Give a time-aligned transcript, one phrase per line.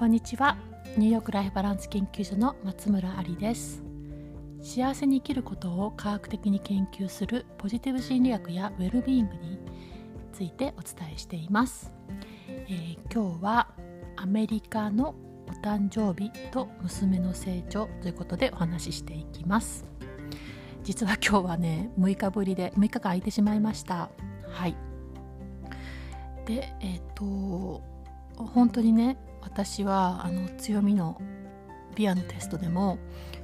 [0.00, 0.56] こんにちは。
[0.96, 3.82] ニューヨークライフバランス研究所の松村ありです。
[4.62, 9.58] 幸せに生きることを科学的に研究するポジティブ心理学やウェルビーイングに
[10.32, 11.92] ついてお伝えしています、
[12.48, 13.68] えー、今日は
[14.16, 15.14] アメリカの
[15.46, 19.84] お誕生日と娘の成長ということでお話ししていきます。
[20.82, 24.08] 実は今日はね6日ぶりで6日間空いてしまいました。
[24.48, 24.74] はい。
[26.46, 27.82] でえっ、ー、と
[28.38, 31.20] 本当にね私はあの強みの
[31.94, 32.98] ビアのテストでも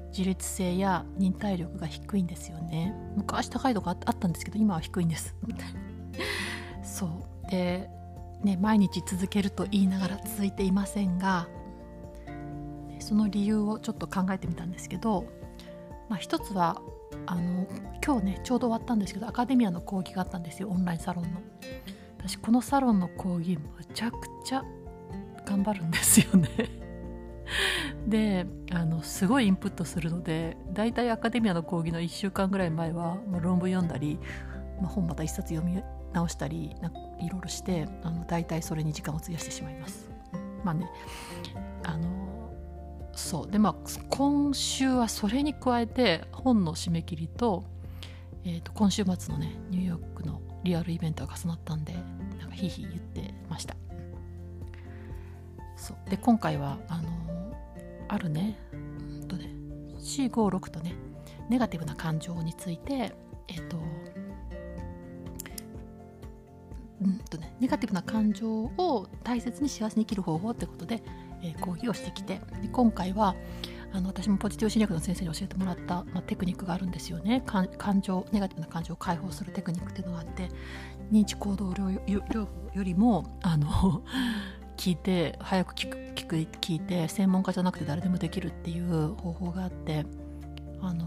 [0.09, 2.95] 自律性や忍耐力が低いんですよね。
[3.17, 5.35] 昔高いとこあったんですけど今は低いんです。
[6.83, 7.51] そう。
[7.51, 7.91] で
[8.43, 11.49] ね毎日続けると言いながら続いていませんが
[12.99, 15.27] その理由をちょっと考えてみたんですけど、
[16.09, 16.81] まあ、一つは
[17.27, 17.67] あの
[18.05, 20.69] 今日ねちょうど終わったんですけどアカデミアの講義があったんですよ。
[20.71, 21.41] オンラインサロンの。
[22.19, 24.65] 私このサロンの講義むちゃくちゃ
[25.47, 26.49] 頑張るんですよね
[28.07, 34.19] であのすごいインプットするので大体アカデミアの講義の1週間ぐらい前は、まあ、論文読んだり、
[34.81, 40.11] まあ、本また1冊読み直したりなんかいろいろしてあの大体それに時間を費やしてしまいます。
[40.65, 40.91] まあね
[41.85, 42.53] あの
[43.13, 43.75] そうでまあ
[44.11, 47.65] 今週はそれに加えて本の締め切りと,、
[48.45, 51.95] えー、と今週末のねニューヨークのリアルイベントが重なったんで
[52.39, 53.36] なんかひいひい言って。
[55.87, 56.11] そう。
[56.11, 57.09] で今回はあの
[58.09, 58.77] あるね,、う
[59.25, 59.51] んとね
[59.99, 60.95] C56 とね
[61.49, 63.13] ネガティブな感情について
[63.49, 63.77] えっ、と
[67.03, 71.03] うんとね、ネガティブな感情を大切に幸せに生きる方法ってことで、
[71.43, 73.37] えー、講義をしてきてで今回は
[73.93, 77.43] あの私もポジティブ心理学の先生に教えてもらった、まあ、テクニックがあるんですよね。
[77.47, 77.69] 感
[78.01, 80.49] 情ネガティブな感情を解放するテクニックっていうのがあって
[81.13, 82.01] 認知行動療
[82.33, 84.03] 法よりもあの
[84.77, 90.05] 聞いて早く聞く聞く聞いて専門家じゃなくて誰でもできるっていう方法があって
[90.81, 91.07] あの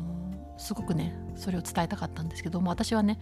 [0.57, 3.19] すごくねそれを伝えたかったんですけども私はね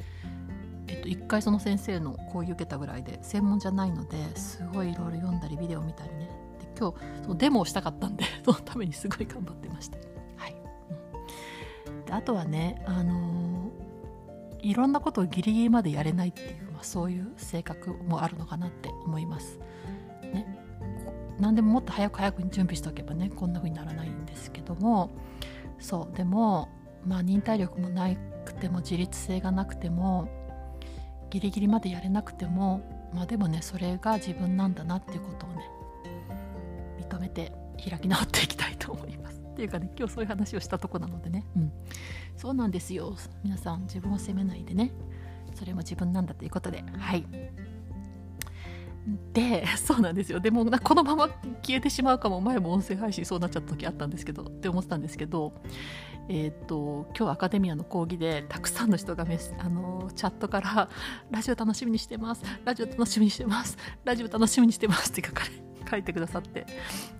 [0.89, 9.97] えっと、一回その先生の講義受けたぐらいで専門じゃないのですごいいろいろ読んだりビデオ見たりねで今日そのデモをしたかったんで そのためにすごい頑張ってました。
[10.37, 10.55] はい
[11.87, 19.59] うん、であとはね、あのー、いろんなことをギリギリまでやれないっていう、まあ、そういう性格もあるのかなって思います。
[21.39, 25.09] 何でももっと早く早くに準備しておけばねこんな風にならないんですけども。
[25.79, 26.69] そうでも
[27.05, 28.09] まあ忍耐力もな
[28.45, 30.27] くても自立性がなくても
[31.29, 35.69] ギリギリまでやれなくてもまあでもねそれが自分なんだなっていうことをね
[36.99, 37.51] 認めて
[37.89, 39.37] 開き直っていきたいと思います。
[39.39, 41.71] っていうかね今日そういう話をしたとこなのでね、うん、
[42.35, 43.15] そうなんですよ。
[43.43, 44.91] 皆さん自分を責めないでね。
[45.55, 46.83] それも自分なんだということで。
[46.97, 47.25] はい。
[49.33, 50.39] で そうなんですよ。
[50.39, 51.29] でもこのまま
[51.61, 52.41] 消えてしまうかも。
[52.41, 55.53] 前も音声配信そうなっちゃった時あったんですけどって思ってたんですけど
[56.29, 60.89] えーと、今日アカデミアの講義でたくさんの人がメスあのチャットから
[61.31, 62.43] 「ラジオ楽しみにしてます。
[62.65, 63.77] ラジオ楽しみにしてます。
[64.03, 65.51] ラジオ楽しみにしてます」って書かれ
[65.89, 66.65] 書いてくださって。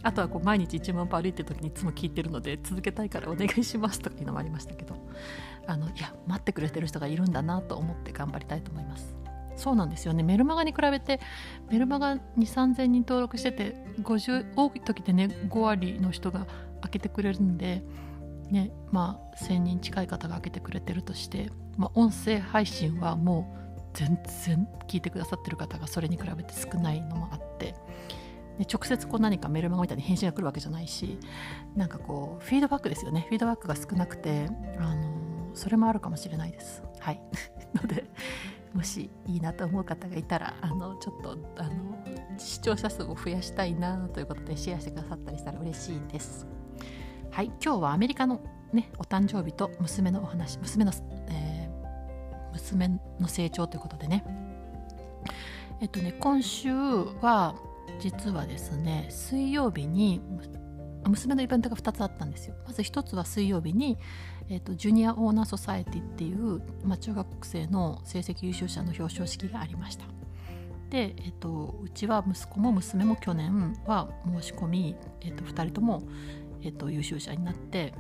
[0.04, 4.02] あとはこう毎日1万歩歩いてる時にいつも聞いてるので続けたいからお願いします。
[4.02, 4.96] とかいうのもありましたけど。
[5.68, 9.16] あのいや待ってくれてる人がいるんだなと思って頑張りたいと思います。
[9.58, 10.24] そうなんですよね。
[10.24, 11.20] メルマガに比べて
[11.70, 16.48] メルマガ2 3 0 0 0人登録してて50多い時でね5割の人が
[16.82, 17.84] 開けてくれるんで
[18.50, 27.74] ねまあ1000人近い方が開けてくれてるとして、まあ、音声配信はもう全然聞いてくださってる方がそれに比べて少ないのもあって
[28.72, 31.20] 直接こう何かメルマガみたいに返信が来るわけじゃないし
[31.76, 33.26] なんかこうフィードバックですよね。
[33.28, 36.82] フィードバックが少なくてあのそれもあるかもしれないです。
[37.00, 37.22] はい。
[37.80, 38.06] ので
[38.74, 41.98] もしいいなと思う方がいたらあのちょっとあの
[42.38, 46.46] 視聴者数を増やしたいなということでシェアしてくださったりしたら嬉しいです。
[47.32, 48.42] はい今日はアメリカの
[48.74, 50.92] ねお誕生日と娘のお話娘の、
[51.30, 54.24] えー、娘の成長ということでね。
[55.80, 57.56] えっとね今週は
[58.00, 60.22] 実はですね水曜日に
[61.06, 62.56] 娘のイベントが2つあったんですよ。
[62.66, 63.98] まず1つは水曜日に、
[64.50, 70.06] えーと、ジュニアオーナーソサエティっていう、まあ、中学生の成績優秀者の表彰式がありました。
[70.90, 76.04] で、えーと、うちは息子も娘も去年は申し込み、えーと、2人とも、
[76.62, 77.94] えー、と優秀者になって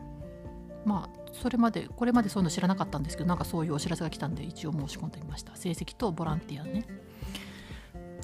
[0.85, 5.55] まあそれまでこれまでそういうの知らなかったんですけどなんかそういうお知らせが来たんで一応申し込んでみました。
[5.55, 6.88] 成績とボランティアね。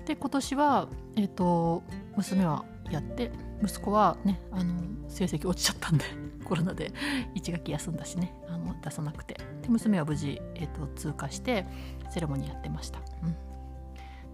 [0.06, 1.84] で今年は、えー、と
[2.16, 3.32] 娘はやって
[3.64, 4.74] 息子はねあの
[5.08, 6.06] 成績落ちちゃったんで
[6.44, 6.92] コロナで
[7.36, 9.38] 1学期休んだしねあの出さなくて。
[9.62, 11.66] で娘は無事、えーと、通過して
[12.10, 13.36] セレモニーやってました、うん、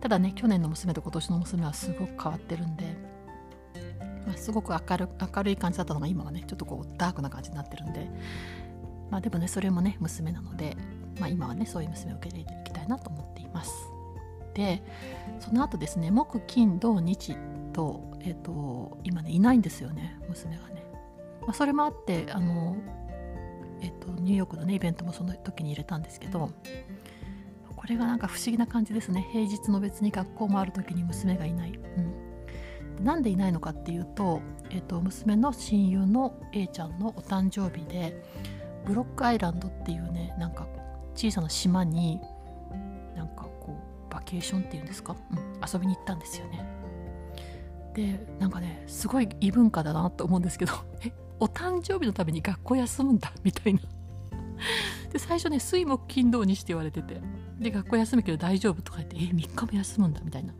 [0.01, 2.97] ただね去年の娘と今年の娘はすごく変わってるんで
[4.29, 8.07] まあ、すごく明る明るい感じだったのが今はねちょっとこうダークな感じになってるんで
[9.09, 10.77] まあでもねそれもね娘なので、
[11.19, 13.73] まあ、今はねそういう娘を受け入れていきたいなと思っています。
[14.53, 14.83] で
[15.39, 17.35] その後ですね木金土日
[17.73, 20.83] と,、えーと、今ねいないんですよね娘がね、
[21.41, 22.75] まあ、それもあってあの、
[23.81, 26.51] えーと、ニューヨークのねイベントもその時に入れたんですけど
[27.75, 29.25] これがなんか不思議な感じですね。
[29.31, 38.21] 平日の別に学校もある時に娘がいない、うん、なんでいないのかっていうと,、えー、と娘の親友の A ちゃんのお誕生日で
[38.85, 40.67] ブロックアイランドっていうねなんか
[41.15, 42.19] 小さな島に
[43.15, 43.77] なんかこ
[44.09, 46.68] うバケーションっていうんですか、うん、遊びに行ったんですよね。
[47.99, 50.73] でなんかねすごい異文化だなと思うんですけど
[51.03, 53.81] えお誕生日のために学校休むんだみたいな。
[55.11, 57.21] で最初ね水木金土にして言われてて
[57.59, 60.53] で学校休むけど大丈夫とか言ってえ3日も休むんだみたいな。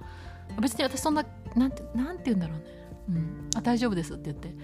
[0.61, 1.23] 別に私そんな
[1.55, 2.63] なんてなんて言うんだろうね。
[3.09, 4.55] うんあ大丈夫ですって言って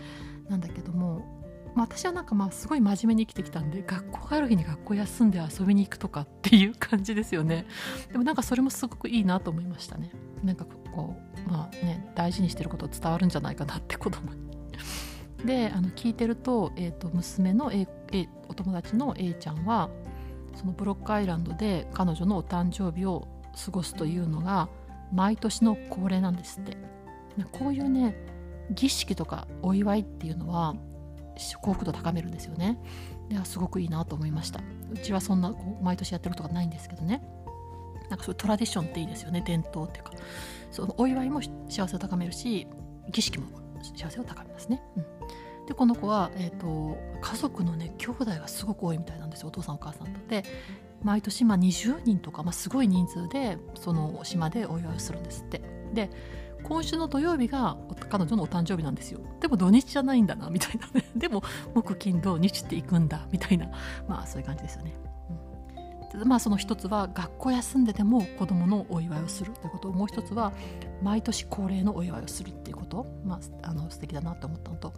[0.50, 1.44] なんだけども
[1.75, 7.66] 私はなんかまあすごい真面目に生きてきたんで学校がある日に学校休んで遊びに行くとかっていう感じですよね。
[8.12, 10.12] でもなんかそれもすごくいいなと思いましたね。
[10.44, 11.16] なんかこ
[11.48, 14.45] うまあね大事にしてること伝わるんじゃないかなって子供に。
[15.45, 19.89] であの聞いてると,、えーと、娘の A, A お友達の A ちゃんは
[20.56, 23.28] そのブロックアイランドで彼女のお誕生日を
[23.63, 24.69] 過ごすというのが
[25.13, 26.78] 毎年の恒例なんですって。
[27.51, 28.16] こういうね
[28.71, 30.75] 儀式とかお祝いっていうのは
[31.37, 32.77] 幸福度高めるんですよね。
[33.29, 34.61] ですごくいいなと思いました。
[34.91, 37.21] うちはそんなこう毎年やってることがないんですけどね。
[38.09, 39.41] なんかそういうトラディションっていいですよね。
[39.45, 40.11] 伝統っていうか。
[40.75, 42.67] そのお祝いも幸せを高めるし
[43.09, 43.45] 儀式も
[43.81, 49.47] 幸せを高めますね、うん、でこの子は、えーと、家族のね兄弟がすごく多いみたいなんですよ。
[49.47, 50.19] お父さんお母さんと。
[50.27, 50.43] で
[51.01, 55.61] 毎年まあ20人とか、まあ、すごい人数でその島でお祝いをするんですって。
[55.93, 56.09] で
[56.63, 57.78] 今週の土曜日が
[58.10, 59.19] 彼女のお誕生日なんですよ。
[59.40, 61.06] でも土日じゃないんだなみたいなね。
[61.16, 61.44] でも
[61.74, 63.68] 木金土日って行くんだみたいな。
[64.07, 64.96] まあそういう感じですよね、
[66.16, 69.92] うん、まあその一つは学校休んでても子供のお祝いをするということ。
[69.92, 70.54] もう一つは
[71.04, 74.94] 毎年恒例のお祝いをするっていうこと、まあ、あの素敵だなって思ったのと。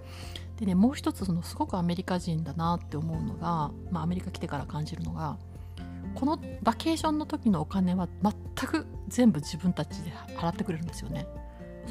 [0.58, 5.38] でねもう一つそのすごくアメリカ人だなって思うのが、まあ、アメリカ来てから感じるのが
[6.16, 8.34] このバケーションの時のお金は全
[8.68, 11.28] く全部自分たちで払ってくれるんですよね。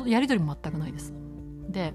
[0.06, 1.12] やり取りも全くないです。
[1.68, 1.94] で、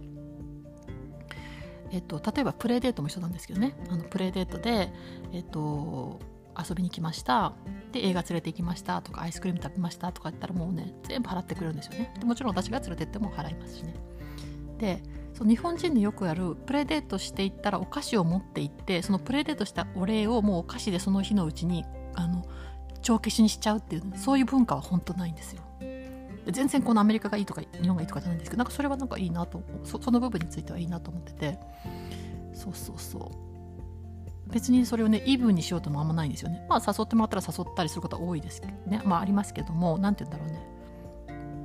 [1.91, 3.75] えっと、例えばプレイデートも一緒なんですけどね。
[3.89, 4.91] あのプレイデートで、
[5.33, 6.19] えっと、
[6.57, 7.53] 遊びに来ました。
[7.91, 9.01] で映画連れて行きました。
[9.01, 10.11] とかアイスクリーム食べました。
[10.11, 12.13] とか言ったらもうね全部払ってくれるんですよね。
[12.19, 13.93] でもちろん私が連れてっても払いますしね。
[14.77, 15.03] で
[15.33, 22.45] その日本人でよくやるプレイデートしていったらお菓子を持って行ってそのプレイデートしたお礼をもうお菓子でその日のうちにあの
[23.01, 25.63] 帳消しにしちゃうっていうそういう文化は本当ないんですよ。
[26.47, 31.59] 全然このアメリカがいいとか日本がいいとかじゃないんですけどなんかそれはなんかいいなとそその部分についてはいいなと思ってて。
[32.53, 34.51] そうそうそう。
[34.51, 36.65] 別にそれをねイブンにしようともあんまないんですよね。
[36.69, 39.01] まあ誘ってもらったら誘ったりすることは多いですけどね。
[39.05, 40.67] まあありますけども何て言うんだろうね。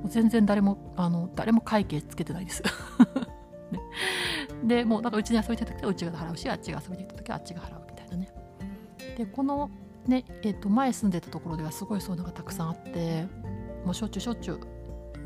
[0.05, 2.63] 全然誰もあの誰も会計つけてないです。
[3.71, 3.79] ね、
[4.63, 8.31] でもうなんかうちに遊びに行った時はうちが払うしあっちが遊びに行った時はあっちが払うみたいなね。
[9.17, 9.69] でこの
[10.05, 13.27] ねえー、と前住んでたところではすごいそういうのがたくさんあって
[13.83, 14.59] もうしょっちゅうしょっちゅう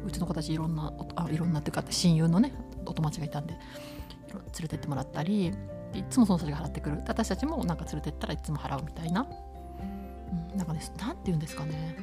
[0.05, 2.53] うちの子たちいろんなあいろんなっていうか親友のね
[2.85, 5.53] お友達がいたんで連れてってもらったり
[5.93, 6.97] いつもその人たちが払ってくる。
[7.07, 9.27] 私たちもなんか連れてったらいつも払うみたいな、
[10.51, 11.97] うん、なんかね何て言うんですかね、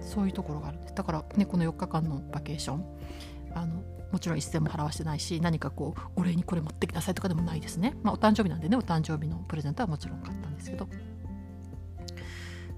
[0.00, 0.94] うん、そういうところがあるんです。
[0.94, 2.84] だからねこの4日間のバケーション
[3.54, 10.88] あのもちろん一銭も払わしてないし何かこうお礼にこれ持ってきなさいとかでもないですね、まあ、お誕生日なんでねお誕生日のプレゼントはもちろん買ったんですけど。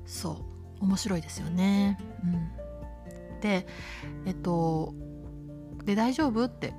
[0.07, 0.45] そ
[0.81, 1.99] う面白いですよね。
[2.25, 2.60] うん。
[3.41, 3.67] で
[4.27, 4.95] えっと
[5.85, 6.45] で大丈夫？
[6.45, 6.73] って。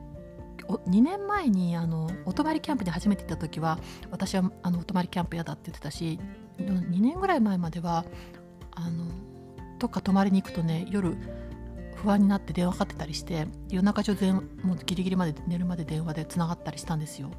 [0.87, 3.77] 2年前にあのお泊りキャンプに初めて行った時は
[4.09, 6.17] 私はあのお泊りキャンプ嫌だって言ってたし
[6.59, 8.05] 2年ぐらい前までは
[8.71, 9.05] あの
[9.79, 11.17] どっか泊まりに行くとね夜
[11.95, 17.31] 不安になって電話かかってたりして夜中中電もうギリギリまで寝るまで電話でつながったりしたんですよ。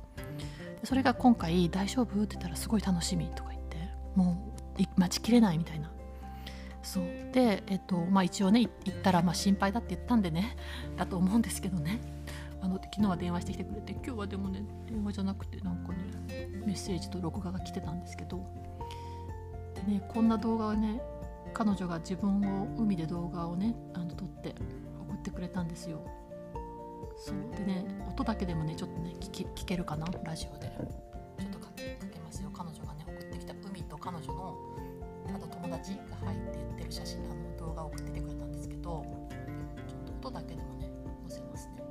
[0.84, 3.76] それが今回「大丈夫?」って言ったら「すごい楽しみ」とか言って
[4.14, 5.90] もう待ちきれないみたいな。
[6.82, 7.04] そう。
[7.32, 10.56] で、えっとまあ、一応ね行ったらまあ心配だって言ったんでね
[10.96, 12.00] だと思うんですけどね。
[12.60, 15.98] あの昨日は電話してきてくれて今日はでもね電話じゃなくてなんかね
[16.64, 18.44] メッセージと録画が来てたんですけど。
[19.74, 21.00] でねこんな動画をね
[21.54, 24.54] 彼女が自分を海で動画をねあの撮って
[25.08, 26.00] 送ってくれたんですよ。
[27.16, 27.36] そう。
[27.56, 30.72] でね音だけでもねちょっとね聞聞けるかなラジオで。
[31.38, 32.50] ちょっとかけますよ。
[32.52, 34.71] 彼女がね送ってきた海と彼女の
[35.28, 38.82] あと友達が入って言ってる写真あの動画を送っててくれたんですけど
[39.86, 40.90] ちょっと音だけでもね
[41.28, 41.81] 載せますね。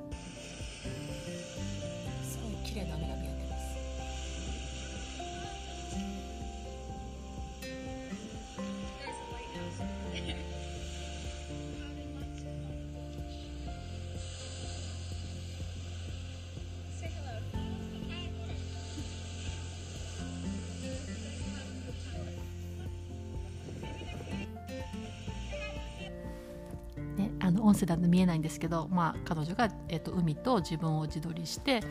[27.61, 31.81] の音声だと見えないんですけど、まあ、彼女が、えーと、海と自分を自撮りして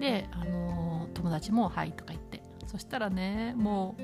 [0.00, 3.96] で、あの友達も「はい」とか言ってそしたらねも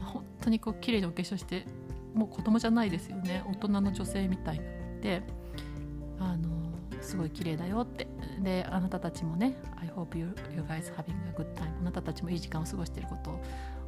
[0.00, 1.66] う本当にこう綺麗にお化粧して
[2.14, 3.44] もう子供じゃないですよね。
[3.46, 5.22] 大人の女性みたいになって
[6.18, 6.48] あの
[7.00, 8.06] すごい綺麗だよって。
[8.40, 13.16] であなたたちもね I hope you, you guys having a good time あなたたちもいい時間を過ごしているこ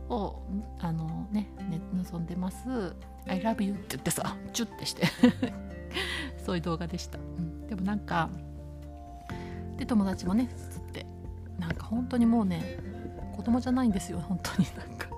[0.09, 0.43] とを
[0.81, 2.95] あのねね望んでます。
[3.27, 5.07] I love you って言ってさチュッてして。
[6.45, 8.31] そういう動画でした、うん、でもなんか
[9.77, 11.07] で友達もねつって
[11.59, 12.79] なんか本当にもうね
[13.37, 14.69] 子供じゃないんですよ本当に。
[14.77, 15.09] なんか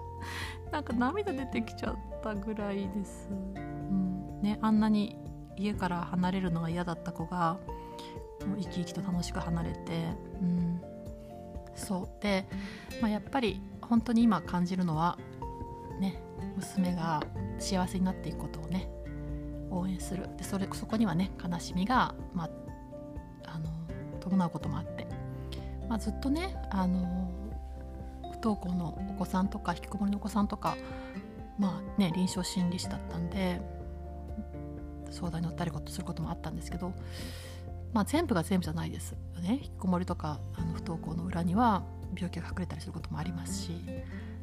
[0.71, 4.41] なんか涙出てきちゃったぐらいです、うん。
[4.41, 5.19] ね、あんなに
[5.57, 7.59] 家から離れるのが嫌だった子が
[8.47, 9.79] もう生き生きと楽しく離れて、
[10.41, 10.81] うん、
[11.75, 12.23] そう。
[12.23, 12.47] で、
[13.01, 15.19] まあ、やっぱり本当に今感じるのは
[16.01, 16.23] ね
[16.57, 17.23] 娘が
[17.59, 18.89] 幸せになっていくことをね
[19.73, 20.29] 応援する。
[20.37, 22.51] でそれそこにはね悲しみが、まあ、
[23.47, 23.71] あの
[24.21, 25.07] 伴うこともあって、
[25.89, 27.31] まあ、ずっとねあの
[28.23, 30.77] 不登校のお子さんとか引きこもりのお子さんとか
[31.59, 33.61] まあね臨床心理士だったんで
[35.11, 36.93] 相談に乗ったりすることもあったんですけど、
[37.93, 39.59] まあ、全部が全部じゃないですよね。
[39.63, 41.83] 引きこもりとかあの不登校の裏には
[42.15, 43.73] 病気が隠れたりすることもありますし。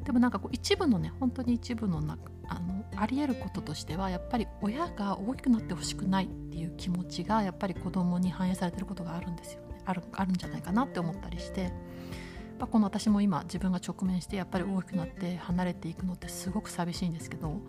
[0.04, 2.18] でもなんかこう一部のね本当に一部のな
[2.50, 9.82] あのありえることとしてはやっぱり親が大きくなってほしくないっていう気持ちがやっぱり子供に反映されてることがあるんですよね。
[9.86, 11.72] あるあるんじゃないかなって思ったりして。
[12.60, 17.48] まこの私も今自分が直面してやっぱり大きくなって離れていくのってすごく寂しいんですけど。
[17.50, 17.60] やっ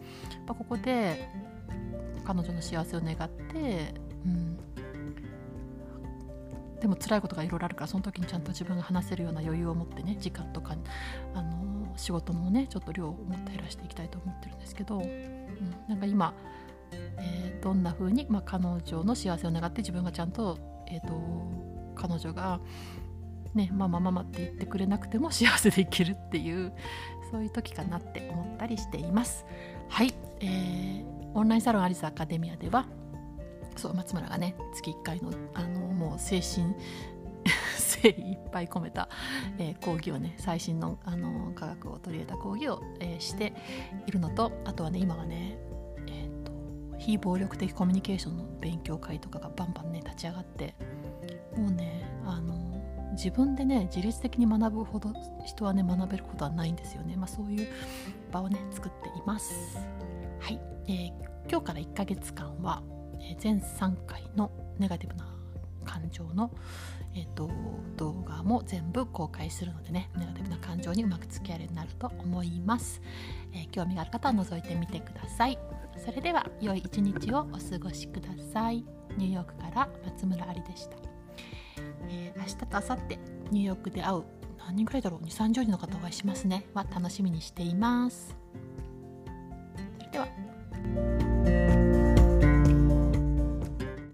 [0.47, 1.29] ぱここで
[2.25, 3.95] 彼女の幸せを願って、
[4.25, 4.59] うん、
[6.81, 10.77] でも辛いことがいろいろあるからその時にちゃんと自分が話せるような余裕を持ってね時間とか
[11.35, 11.70] あの
[12.01, 16.35] 仕事もねちょっと量をもっと減らしていきたいと思ってるんですけど、うん、なんか今、
[16.93, 21.13] えー、どんな風に、まあ、彼女の幸せを願って自分がちゃんと,、えーと、
[21.95, 22.61] 彼女が
[23.55, 26.73] ね、ママママって言ってくれなくても 幸せでいけるっていう
[27.33, 29.45] そういう時かなって思ったりしています。
[29.89, 32.87] はい、えーオンラインサロンアリスアカデミアでは
[33.77, 36.75] そう松村がね月1回のあのもう精神
[38.03, 39.09] 誠意いっぱい込めた、
[39.59, 43.53] えー、講義をね最新のあの科学を取り入れた講義を、えー、して
[44.07, 45.59] いるのとあとはね今はね、
[46.09, 46.53] えーと、
[46.99, 50.75] 非暴力的コミュニケーションの勉強会とかがバンバンね立ち上がって
[51.57, 52.61] もうねあの
[53.13, 55.13] 自分でね自律的に学ぶほど
[55.45, 57.69] 人はね学べることはないんですよね、まあ、そういう
[58.31, 59.79] 場をね作っています。
[60.39, 61.11] はい、えー、
[61.51, 62.83] 今日から1ヶ月間は、
[63.21, 65.40] えー、全3回のネガティブな
[65.81, 66.51] 感情の、
[67.15, 67.51] えーと、
[67.97, 73.03] 動画も全部公開するのでねネガティブな感情にうまく付き合えるようになると思います、
[73.53, 75.59] えー、興味がある方は覗いてみてください。
[76.05, 78.85] それでは良い一日をお過ごしください。
[79.19, 80.97] ニューヨークから松村ありでした、
[82.09, 83.19] えー、明日と明後日
[83.51, 84.25] ニューヨークで会う
[84.59, 86.65] 何人くらいだろう？2 3 0人の方お会いしますね。
[86.75, 88.40] は楽しみにしています。